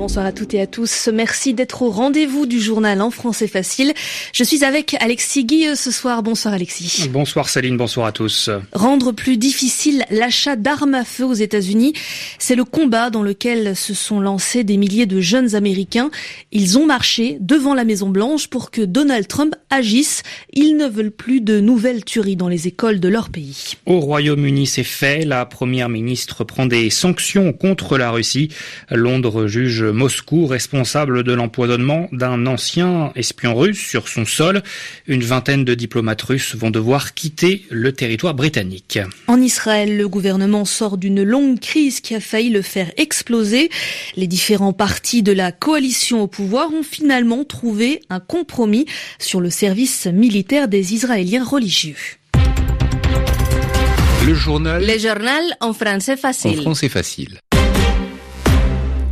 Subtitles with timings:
[0.00, 1.10] Bonsoir à toutes et à tous.
[1.12, 3.92] Merci d'être au rendez-vous du journal en français facile.
[4.32, 6.22] Je suis avec Alexis Guilleux ce soir.
[6.22, 7.06] Bonsoir Alexis.
[7.12, 8.48] Bonsoir Céline, bonsoir à tous.
[8.72, 11.92] Rendre plus difficile l'achat d'armes à feu aux États-Unis,
[12.38, 16.10] c'est le combat dans lequel se sont lancés des milliers de jeunes Américains.
[16.50, 20.22] Ils ont marché devant la Maison Blanche pour que Donald Trump agisse.
[20.54, 23.74] Ils ne veulent plus de nouvelles tueries dans les écoles de leur pays.
[23.84, 25.26] Au Royaume-Uni, c'est fait.
[25.26, 28.48] La première ministre prend des sanctions contre la Russie.
[28.90, 34.62] Londres juge Moscou responsable de l'empoisonnement d'un ancien espion russe sur son sol.
[35.06, 38.98] Une vingtaine de diplomates russes vont devoir quitter le territoire britannique.
[39.26, 43.70] En Israël, le gouvernement sort d'une longue crise qui a failli le faire exploser.
[44.16, 48.86] Les différents partis de la coalition au pouvoir ont finalement trouvé un compromis
[49.18, 51.96] sur le service militaire des Israéliens religieux.
[54.26, 54.86] Le journal.
[54.86, 56.58] Le journal en français facile.
[56.58, 57.40] En français facile.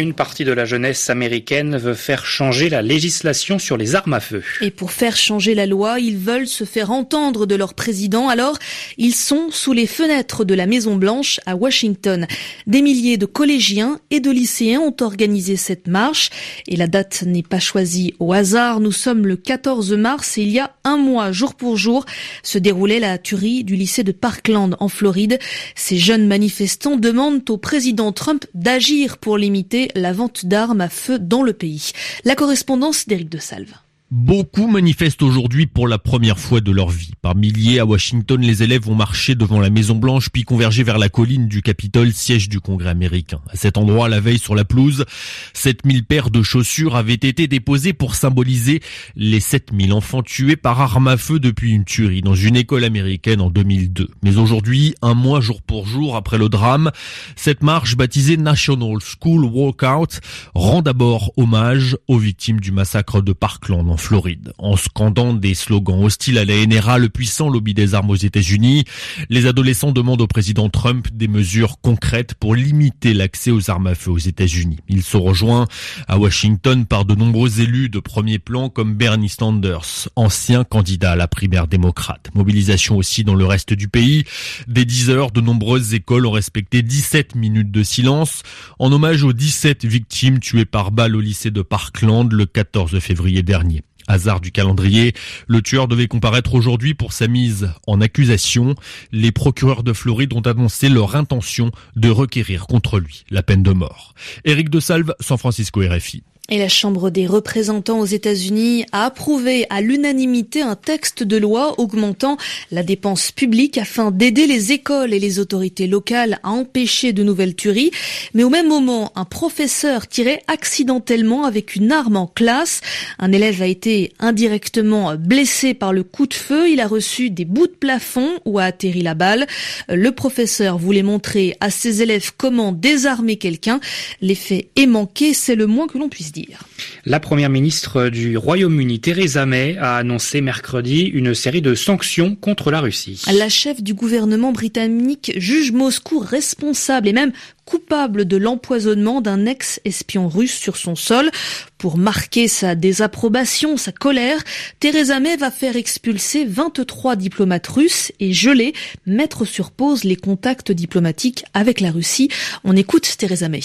[0.00, 4.20] Une partie de la jeunesse américaine veut faire changer la législation sur les armes à
[4.20, 4.42] feu.
[4.62, 8.30] Et pour faire changer la loi, ils veulent se faire entendre de leur président.
[8.30, 8.56] Alors,
[8.96, 12.26] ils sont sous les fenêtres de la Maison Blanche à Washington.
[12.66, 16.30] Des milliers de collégiens et de lycéens ont organisé cette marche.
[16.66, 18.80] Et la date n'est pas choisie au hasard.
[18.80, 22.06] Nous sommes le 14 mars et il y a un mois, jour pour jour,
[22.42, 25.38] se déroulait la tuerie du lycée de Parkland en Floride.
[25.74, 31.18] Ces jeunes manifestants demandent au président Trump d'agir pour limiter la vente d'armes à feu
[31.18, 31.92] dans le pays.
[32.24, 33.74] La correspondance d'Éric de Salve.
[34.12, 37.12] Beaucoup manifestent aujourd'hui pour la première fois de leur vie.
[37.22, 40.98] Par milliers à Washington, les élèves vont marcher devant la Maison Blanche puis converger vers
[40.98, 43.40] la colline du Capitole, siège du Congrès américain.
[43.50, 45.04] À cet endroit, la veille sur la pelouse,
[45.52, 48.82] 7000 paires de chaussures avaient été déposées pour symboliser
[49.14, 53.40] les 7000 enfants tués par arme à feu depuis une tuerie dans une école américaine
[53.40, 54.08] en 2002.
[54.24, 56.90] Mais aujourd'hui, un mois jour pour jour après le drame,
[57.36, 60.18] cette marche baptisée National School Walkout
[60.56, 64.52] rend d'abord hommage aux victimes du massacre de Parkland Floride.
[64.58, 68.84] En scandant des slogans hostiles à la NRA, le puissant lobby des armes aux États-Unis,
[69.28, 73.94] les adolescents demandent au président Trump des mesures concrètes pour limiter l'accès aux armes à
[73.94, 74.78] feu aux États-Unis.
[74.88, 75.68] Ils sont rejoints
[76.08, 81.16] à Washington par de nombreux élus de premier plan comme Bernie Sanders, ancien candidat à
[81.16, 82.30] la primaire démocrate.
[82.34, 84.24] Mobilisation aussi dans le reste du pays.
[84.66, 88.42] Dès 10 heures, de nombreuses écoles ont respecté 17 minutes de silence
[88.78, 93.42] en hommage aux 17 victimes tuées par balle au lycée de Parkland le 14 février
[93.42, 93.82] dernier.
[94.10, 95.14] Hasard du calendrier,
[95.46, 98.74] le tueur devait comparaître aujourd'hui pour sa mise en accusation.
[99.12, 103.70] Les procureurs de Floride ont annoncé leur intention de requérir contre lui la peine de
[103.70, 104.14] mort.
[104.44, 106.24] Éric de Salve, San Francisco RFI.
[106.48, 111.78] Et la Chambre des représentants aux États-Unis a approuvé à l'unanimité un texte de loi
[111.78, 112.38] augmentant
[112.72, 117.54] la dépense publique afin d'aider les écoles et les autorités locales à empêcher de nouvelles
[117.54, 117.92] tueries.
[118.34, 122.80] Mais au même moment, un professeur tirait accidentellement avec une arme en classe.
[123.20, 126.68] Un élève a été indirectement blessé par le coup de feu.
[126.68, 129.46] Il a reçu des bouts de plafond où a atterri la balle.
[129.88, 133.78] Le professeur voulait montrer à ses élèves comment désarmer quelqu'un.
[134.20, 136.60] L'effet est manqué, c'est le moins que l'on puisse dire.
[137.04, 142.70] La première ministre du Royaume-Uni, Theresa May, a annoncé mercredi une série de sanctions contre
[142.70, 143.22] la Russie.
[143.32, 147.32] La chef du gouvernement britannique juge Moscou responsable et même
[147.70, 151.30] coupable de l'empoisonnement d'un ex-espion russe sur son sol.
[151.78, 154.42] Pour marquer sa désapprobation, sa colère,
[154.80, 158.74] Theresa May va faire expulser 23 diplomates russes et geler,
[159.06, 162.28] mettre sur pause les contacts diplomatiques avec la Russie.
[162.64, 163.60] On écoute Theresa May.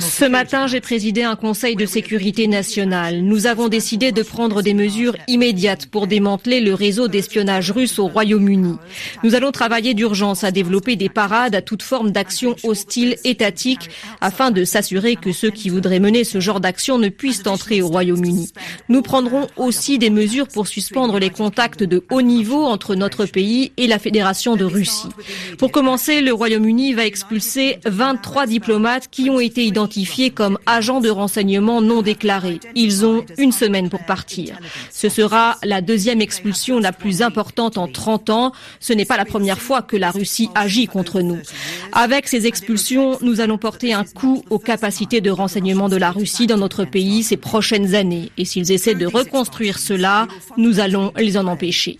[0.00, 3.22] Ce matin, j'ai présidé un conseil de sécurité nationale.
[3.22, 8.06] Nous avons décidé de prendre des mesures immédiates pour démanteler le réseau d'espionnage russe au
[8.06, 8.76] Royaume-Uni.
[9.24, 13.90] Nous allons travailler d'urgence à développer des parades à toute forme d'action hostile étatique
[14.20, 17.88] afin de s'assurer que ceux qui voudraient mener ce genre d'action ne puissent entrer au
[17.88, 18.52] Royaume-Uni.
[18.88, 23.72] Nous prendrons aussi des mesures pour suspendre les contacts de haut niveau entre notre pays
[23.76, 25.08] et la Fédération de Russie.
[25.58, 31.08] Pour commencer, le Royaume-Uni va expulser 23 diplomates qui ont été identifiés comme agents de
[31.08, 32.60] renseignement non déclarés.
[32.74, 34.58] Ils ont une semaine pour partir.
[34.90, 38.52] Ce sera la deuxième expulsion la plus importante en 30 ans.
[38.80, 41.38] Ce n'est pas la première fois que la Russie agit contre nous.
[41.92, 46.46] Avec ces expulsions, nous allons porter un coup aux capacités de renseignement de la Russie
[46.46, 48.30] dans notre pays ces prochaines années.
[48.36, 50.28] Et s'ils essaient de reconstruire cela,
[50.58, 51.98] nous allons les en empêcher.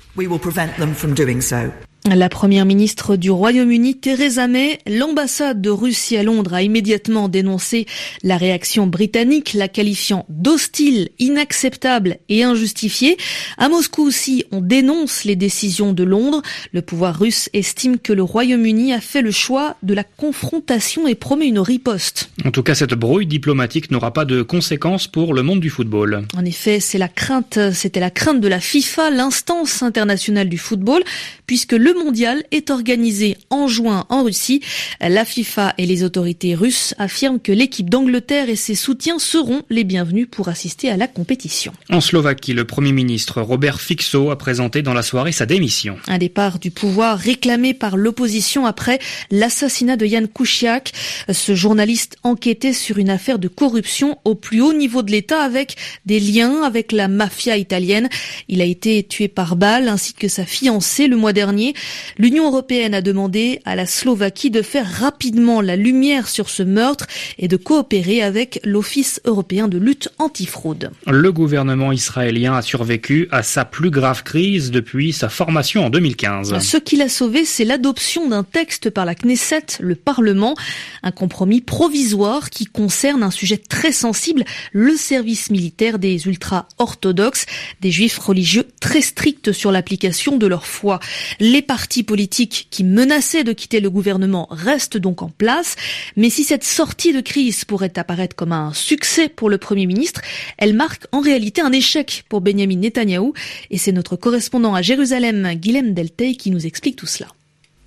[2.15, 7.87] La première ministre du Royaume-Uni, Theresa May, l'ambassade de Russie à Londres a immédiatement dénoncé
[8.23, 13.17] la réaction britannique, la qualifiant d'hostile, inacceptable et injustifiée.
[13.59, 16.43] À Moscou aussi, on dénonce les décisions de Londres.
[16.73, 21.17] Le pouvoir russe estime que le Royaume-Uni a fait le choix de la confrontation et
[21.17, 22.31] promet une riposte.
[22.45, 26.25] En tout cas, cette brouille diplomatique n'aura pas de conséquences pour le monde du football.
[26.37, 31.03] En effet, c'est la crainte, c'était la crainte de la FIFA, l'instance internationale du football,
[31.47, 34.61] puisque le mondial est organisé en juin en Russie.
[35.01, 39.85] La FIFA et les autorités russes affirment que l'équipe d'Angleterre et ses soutiens seront les
[39.85, 41.73] bienvenus pour assister à la compétition.
[41.91, 45.97] En Slovaquie, le Premier ministre Robert Fixo a présenté dans la soirée sa démission.
[46.09, 48.99] Un départ du pouvoir réclamé par l'opposition après
[49.31, 50.93] l'assassinat de Jan Kuciak.
[51.31, 55.77] Ce journaliste enquêtait sur une affaire de corruption au plus haut niveau de l'État avec
[56.05, 58.09] des liens avec la mafia italienne.
[58.49, 61.75] Il a été tué par balle ainsi que sa fiancée le mois dernier.
[62.19, 67.07] L'Union européenne a demandé à la Slovaquie de faire rapidement la lumière sur ce meurtre
[67.39, 70.91] et de coopérer avec l'Office européen de lutte antifraude.
[71.07, 76.59] Le gouvernement israélien a survécu à sa plus grave crise depuis sa formation en 2015.
[76.59, 80.55] Ce qui l'a sauvé, c'est l'adoption d'un texte par la Knesset, le Parlement,
[81.03, 87.47] un compromis provisoire qui concerne un sujet très sensible, le service militaire des ultra-orthodoxes,
[87.81, 91.01] des juifs religieux très stricts sur l'application de leur foi.
[91.41, 95.77] Les partis politiques qui menaçaient de quitter le gouvernement restent donc en place.
[96.17, 100.23] Mais si cette sortie de crise pourrait apparaître comme un succès pour le Premier ministre,
[100.57, 103.35] elle marque en réalité un échec pour Benjamin Netanyahou.
[103.71, 107.29] Et c'est notre correspondant à Jérusalem, Guilhem Deltey, qui nous explique tout cela.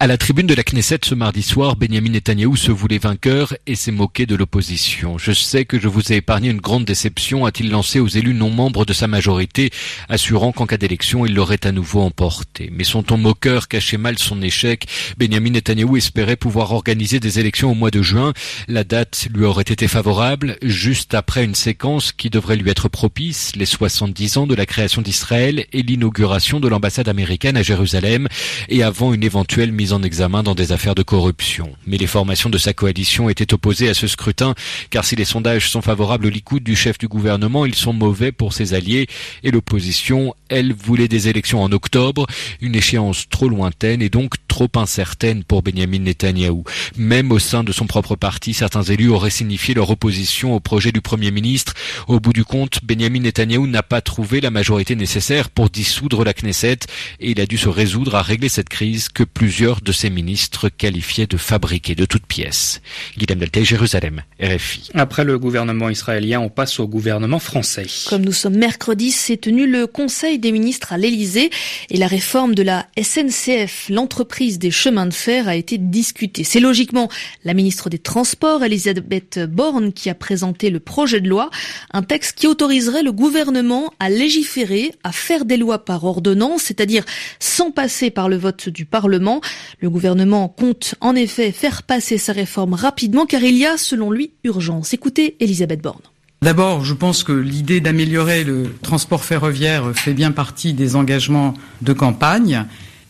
[0.01, 3.75] À la tribune de la Knesset ce mardi soir, Benjamin Netanyahou se voulait vainqueur et
[3.75, 5.17] s'est moqué de l'opposition.
[5.17, 8.49] Je sais que je vous ai épargné une grande déception, a-t-il lancé aux élus non
[8.49, 9.71] membres de sa majorité,
[10.07, 12.69] assurant qu'en cas d'élection, il l'aurait à nouveau emporté.
[12.71, 14.87] Mais son ton moqueur cachait mal son échec?
[15.17, 18.31] Benjamin Netanyahou espérait pouvoir organiser des élections au mois de juin.
[18.69, 23.51] La date lui aurait été favorable, juste après une séquence qui devrait lui être propice,
[23.57, 28.29] les 70 ans de la création d'Israël et l'inauguration de l'ambassade américaine à Jérusalem,
[28.69, 31.71] et avant une éventuelle mise en examen dans des affaires de corruption.
[31.85, 34.55] Mais les formations de sa coalition étaient opposées à ce scrutin,
[34.89, 38.31] car si les sondages sont favorables au Likoud du chef du gouvernement, ils sont mauvais
[38.31, 39.07] pour ses alliés,
[39.43, 42.25] et l'opposition, elle, voulait des élections en octobre,
[42.61, 46.63] une échéance trop lointaine et donc trop incertaine pour Benjamin Netanyahou.
[46.97, 50.91] Même au sein de son propre parti, certains élus auraient signifié leur opposition au projet
[50.91, 51.73] du Premier ministre.
[52.07, 56.33] Au bout du compte, Benjamin Netanyahou n'a pas trouvé la majorité nécessaire pour dissoudre la
[56.33, 56.79] Knesset,
[57.19, 60.69] et il a dû se résoudre à régler cette crise que plusieurs de ses ministres
[60.69, 62.81] qualifiés de fabriqués de toutes pièces.
[63.17, 64.89] Guillaume Deltay, Jérusalem, RFI.
[64.93, 67.85] Après le gouvernement israélien, on passe au gouvernement français.
[68.07, 71.49] Comme nous sommes mercredi, s'est tenu le Conseil des ministres à l'Elysée
[71.89, 76.43] et la réforme de la SNCF, l'entreprise des chemins de fer, a été discutée.
[76.43, 77.09] C'est logiquement
[77.43, 81.49] la ministre des Transports, Elisabeth Borne, qui a présenté le projet de loi,
[81.91, 87.03] un texte qui autoriserait le gouvernement à légiférer, à faire des lois par ordonnance, c'est-à-dire
[87.39, 89.41] sans passer par le vote du Parlement.
[89.79, 94.11] Le gouvernement compte en effet faire passer sa réforme rapidement car il y a, selon
[94.11, 94.93] lui, urgence.
[94.93, 96.01] Écoutez Elisabeth Borne.
[96.41, 101.91] D'abord, je pense que l'idée d'améliorer le transport ferroviaire fait bien partie des engagements de
[101.93, 102.65] campagne.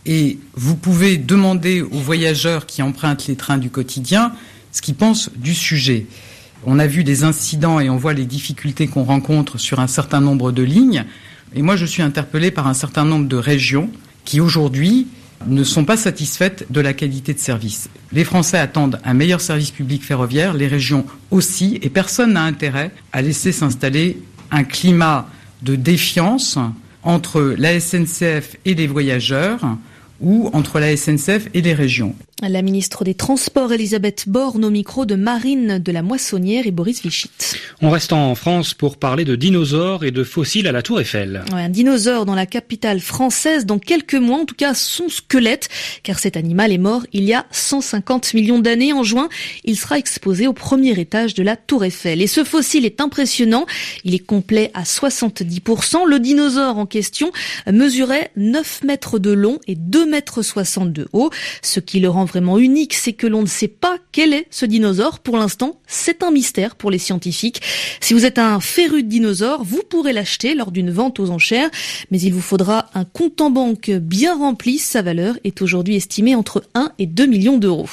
[0.05, 4.31] Et vous pouvez demander aux voyageurs qui empruntent les trains du quotidien
[4.71, 6.07] ce qu'ils pensent du sujet.
[6.65, 10.21] On a vu des incidents et on voit les difficultés qu'on rencontre sur un certain
[10.21, 11.05] nombre de lignes.
[11.55, 13.89] Et moi, je suis interpellé par un certain nombre de régions
[14.25, 15.07] qui aujourd'hui
[15.47, 17.89] ne sont pas satisfaites de la qualité de service.
[18.11, 22.91] Les Français attendent un meilleur service public ferroviaire, les régions aussi, et personne n'a intérêt
[23.13, 25.27] à laisser s'installer un climat
[25.61, 26.57] de défiance
[27.03, 29.59] entre la SNCF et les voyageurs
[30.21, 32.15] ou entre la SNCF et les régions.
[32.41, 37.01] La ministre des Transports, Elisabeth Borne, au micro de Marine de la Moissonnière et Boris
[37.01, 37.29] Vichit.
[37.81, 41.43] On reste en France pour parler de dinosaures et de fossiles à la Tour Eiffel.
[41.53, 45.67] Ouais, un dinosaure dans la capitale française dans quelques mois, en tout cas son squelette,
[46.01, 48.93] car cet animal est mort il y a 150 millions d'années.
[48.93, 49.27] En juin,
[49.65, 52.21] il sera exposé au premier étage de la Tour Eiffel.
[52.21, 53.65] Et ce fossile est impressionnant.
[54.05, 56.07] Il est complet à 70%.
[56.07, 57.33] Le dinosaure en question
[57.69, 61.29] mesurait 9 mètres de long et 2 mètres 60 de haut,
[61.61, 64.65] ce qui le rend vraiment unique, c'est que l'on ne sait pas quel est ce
[64.65, 65.19] dinosaure.
[65.19, 67.61] Pour l'instant, c'est un mystère pour les scientifiques.
[68.01, 71.69] Si vous êtes un féru de dinosaure, vous pourrez l'acheter lors d'une vente aux enchères,
[72.11, 74.77] mais il vous faudra un compte en banque bien rempli.
[74.77, 77.89] Sa valeur est aujourd'hui estimée entre 1 et 2 millions d'euros.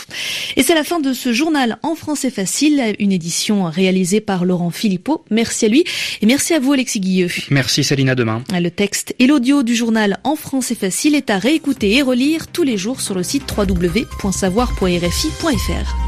[0.57, 4.71] Et c'est la fin de ce journal en français facile, une édition réalisée par Laurent
[4.71, 5.25] Philippot.
[5.31, 5.85] Merci à lui
[6.23, 7.29] et merci à vous Alexis Guilleux.
[7.51, 8.43] Merci Céline, à demain.
[8.53, 12.63] Le texte et l'audio du journal en français facile est à réécouter et relire tous
[12.63, 16.06] les jours sur le site www.savoir.rfi.fr.